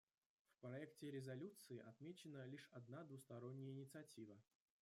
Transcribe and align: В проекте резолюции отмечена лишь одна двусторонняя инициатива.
В 0.55 0.61
проекте 0.61 1.11
резолюции 1.11 1.77
отмечена 1.77 2.47
лишь 2.47 2.67
одна 2.71 3.03
двусторонняя 3.03 3.69
инициатива. 3.69 4.41